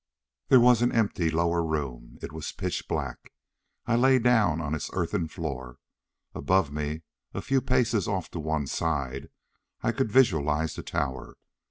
There 0.47 0.59
was 0.59 0.81
an 0.81 0.91
empty 0.93 1.29
lower 1.29 1.63
room. 1.63 2.17
It 2.23 2.31
was 2.31 2.51
pitch 2.51 2.87
black. 2.87 3.31
I 3.85 3.95
lay 3.95 4.17
down 4.17 4.59
on 4.59 4.73
its 4.73 4.89
earthen 4.93 5.27
floor. 5.27 5.77
Above 6.33 6.71
me, 6.71 7.03
a 7.35 7.41
few 7.43 7.61
paces 7.61 8.07
off 8.07 8.27
to 8.31 8.39
one 8.39 8.65
side 8.65 9.29
I 9.83 9.91
could 9.91 10.11
visualize 10.11 10.73
the 10.73 10.81
tower. 10.81 11.37